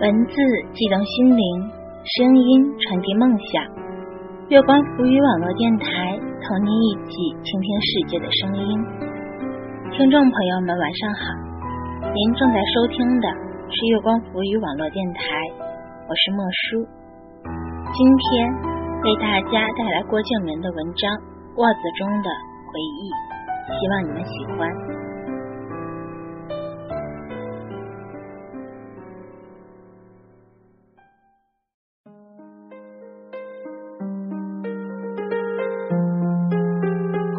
[0.00, 0.32] 文字
[0.72, 1.44] 激动心灵，
[2.16, 3.60] 声音传递梦想。
[4.48, 7.12] 月光浮语网络电台，同您一起
[7.44, 8.80] 倾听世界的声音。
[9.92, 11.20] 听众朋友们，晚上好！
[12.16, 13.28] 您正在收听的
[13.68, 15.20] 是月光浮语网络电台，
[16.08, 16.80] 我是莫叔。
[17.92, 18.48] 今天
[19.04, 21.12] 为大家带来郭敬明的文章
[21.60, 22.28] 《袜子中的
[22.72, 23.04] 回忆》，
[23.76, 24.99] 希望你们喜欢。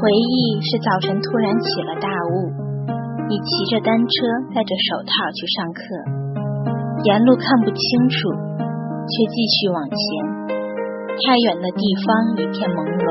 [0.02, 2.34] 回忆是早晨突然起了大雾，
[3.30, 4.10] 你骑着单车，
[4.50, 5.82] 戴着手套去上课，
[7.06, 10.02] 沿路看不清楚，却继续往前。
[11.22, 13.06] 太远的地方一片朦胧，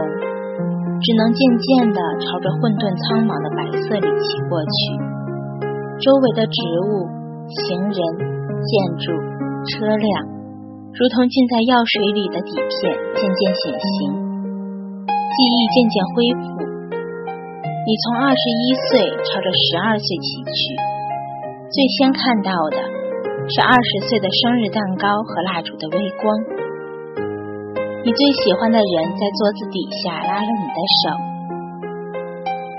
[0.99, 4.75] 只能渐渐的朝着混沌苍茫的白色里骑过去。
[6.03, 6.59] 周围的植
[6.91, 7.07] 物、
[7.47, 8.01] 行人、
[8.67, 9.15] 建筑、
[9.71, 10.11] 车辆，
[10.99, 14.11] 如同浸在药水里的底片，渐渐显形，
[15.07, 16.70] 记忆渐渐恢复。
[17.81, 20.77] 你从二十一岁朝着十二岁骑去，
[21.73, 22.77] 最先看到的
[23.49, 26.29] 是二十岁的生日蛋糕和蜡烛的微光。
[28.05, 31.09] 你最喜欢的人在桌子底下拉了你的手，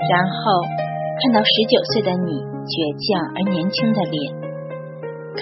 [0.06, 0.62] 然后
[1.18, 4.22] 看到十九岁的你倔强而年轻的脸，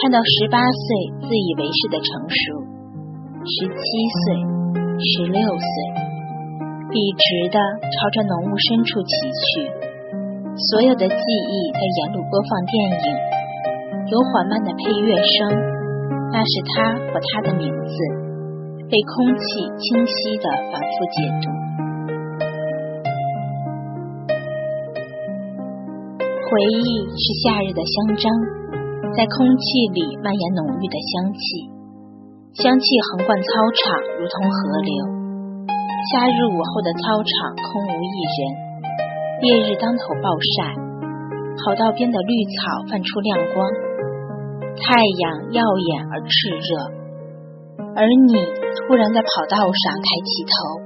[0.00, 0.84] 看到十八岁
[1.20, 2.64] 自以为是的成熟，
[3.44, 3.84] 十七
[4.24, 4.40] 岁，
[5.04, 5.99] 十六岁。
[6.90, 9.70] 笔直的朝着浓雾深处骑去，
[10.74, 13.06] 所有的记忆在沿路播放电影，
[14.10, 15.46] 有缓慢的配乐声，
[16.34, 17.94] 那是他和他的名字，
[18.90, 21.46] 被空气清晰的反复解读。
[26.50, 28.26] 回忆是夏日的香樟，
[29.14, 31.70] 在空气里蔓延浓郁的香气，
[32.60, 32.84] 香气
[33.14, 33.46] 横贯操
[33.78, 35.19] 场，如同河流。
[36.10, 38.38] 夏日午后的操场空无一人，
[39.46, 40.74] 烈日当头暴晒，
[41.54, 43.62] 跑道边的绿草泛出亮光，
[44.74, 46.70] 太阳耀眼而炽热，
[47.94, 48.42] 而你
[48.74, 50.82] 突然在跑道上抬起头，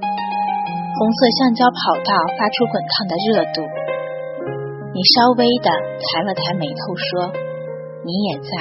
[0.93, 3.65] 红色橡胶跑道发出滚烫的热度，
[4.93, 5.73] 你稍微的
[6.05, 7.33] 抬了抬眉头说
[8.05, 8.53] ：“你也在。”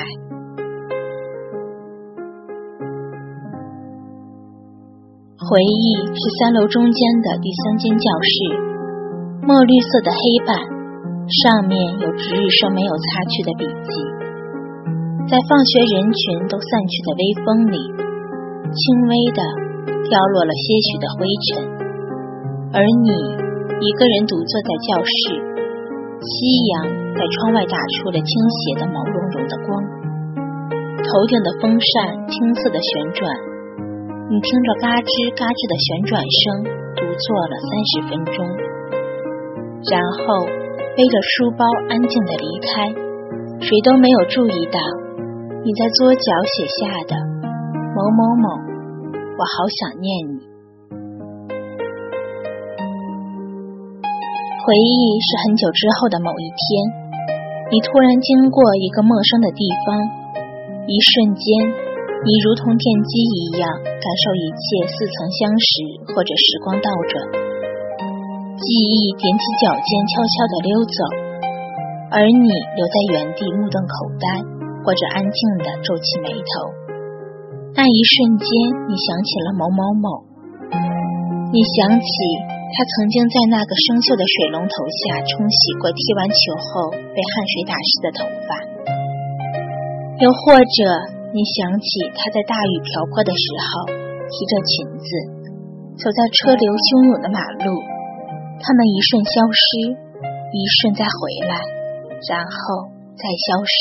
[5.45, 8.33] 回忆是三楼中间的第三间教室，
[9.45, 10.19] 墨绿色的黑
[10.49, 10.57] 板，
[11.29, 13.93] 上面有值日生没有擦去的笔记。
[15.29, 17.77] 在放学人群都散去的微风里，
[18.73, 19.45] 轻微的
[20.09, 21.61] 掉落了些许的灰尘，
[22.73, 23.13] 而你
[23.85, 25.45] 一个人独坐在教室，
[26.25, 26.33] 夕
[26.73, 29.77] 阳在窗外打出了倾斜的毛茸茸的光，
[31.05, 33.53] 头顶的风扇青色的旋转。
[34.25, 36.65] 你听着嘎吱嘎吱的旋转声，
[36.97, 38.41] 独坐了三十分钟，
[39.93, 40.49] 然后
[40.97, 42.89] 背着书包安静的离开，
[43.61, 44.81] 谁都没有注意到
[45.61, 47.13] 你在桌角写下的
[47.93, 48.49] 某某某，
[49.13, 50.41] 我好想念你。
[54.65, 56.65] 回忆是很久之后的某一天，
[57.69, 60.01] 你突然经过一个陌生的地方，
[60.89, 61.84] 一瞬间。
[62.25, 65.69] 你如同电击一样感受一切似曾相识，
[66.09, 67.21] 或者时光倒转，
[68.57, 70.99] 记忆踮起脚尖悄悄地溜走，
[72.09, 74.41] 而你留在原地目瞪口呆，
[74.81, 76.73] 或者安静地皱起眉头。
[77.77, 78.49] 那一瞬间，
[78.89, 80.09] 你想起了某某某，
[81.53, 82.09] 你想起
[82.73, 88.51] 他曾经在那个生锈的水龙头下冲洗过踢完球后被汗水打湿的头发，
[90.25, 91.21] 又或者。
[91.35, 95.07] 你想起他在大雨瓢泼的时候提着裙子
[95.99, 97.75] 走在车流汹涌的马路，
[98.63, 99.67] 他们一瞬消失，
[100.55, 101.19] 一瞬再回
[101.51, 101.59] 来，
[102.31, 102.87] 然后
[103.19, 103.75] 再消失。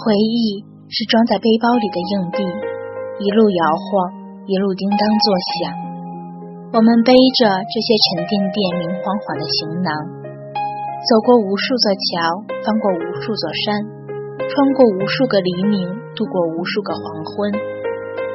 [0.00, 2.40] 回忆是装在背包里的硬币，
[3.20, 3.92] 一路摇晃，
[4.48, 5.26] 一路叮当作
[5.60, 5.76] 响。
[6.72, 10.13] 我们背着这些沉甸甸、明晃晃的行囊。
[11.04, 12.16] 走过无数座桥，
[12.64, 13.76] 翻过无数座山，
[14.40, 15.84] 穿过无数个黎明，
[16.16, 17.52] 度过无数个黄昏。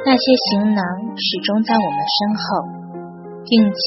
[0.06, 0.24] 那些
[0.54, 0.86] 行囊
[1.18, 2.46] 始终在我们身后，
[3.50, 3.82] 并且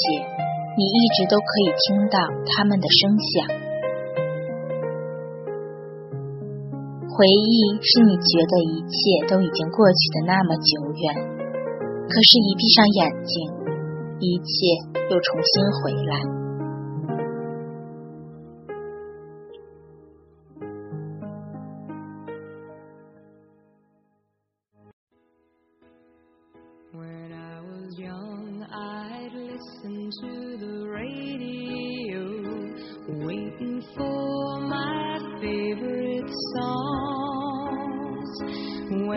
[0.75, 2.19] 你一直都可以听到
[2.51, 3.47] 他们的声响。
[7.07, 7.55] 回忆
[7.87, 11.15] 是你觉得一切都已经过去的那么久远，
[12.11, 13.47] 可是，一闭上眼睛，
[14.19, 14.51] 一切
[15.07, 16.42] 又重新回来。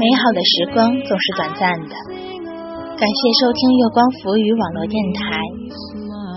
[0.06, 1.96] 美好的时光总是短暂的，
[2.96, 5.42] 感谢收听月光浮语网络电台。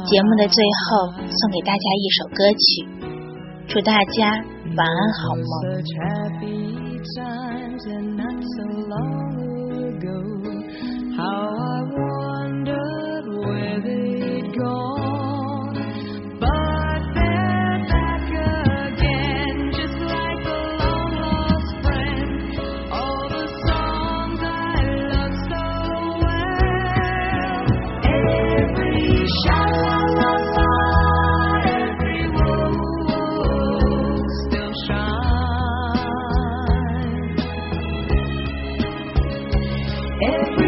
[0.07, 2.89] 节目的最后，送给大家一首歌曲，
[3.69, 4.41] 祝大家
[4.75, 5.45] 晚安，好梦。
[40.21, 40.68] Every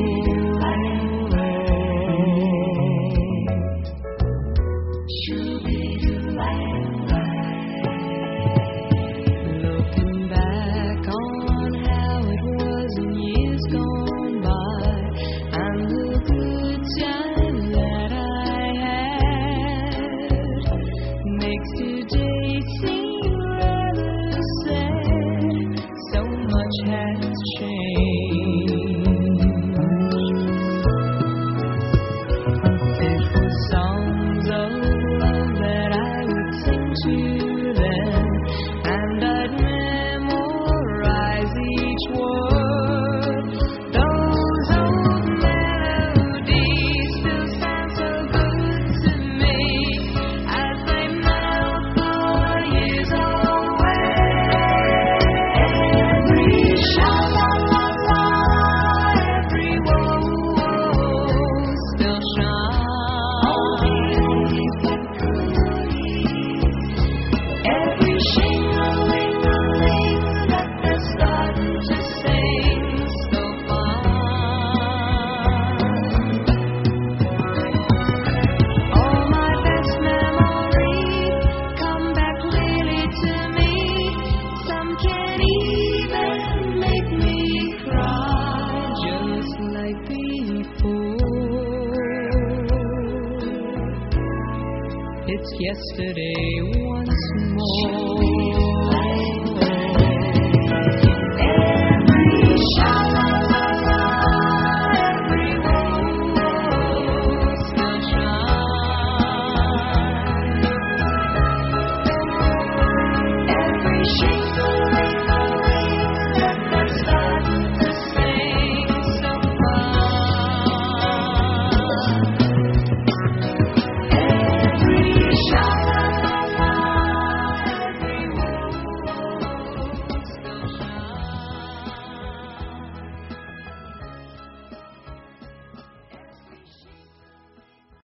[95.71, 96.80] Yesterday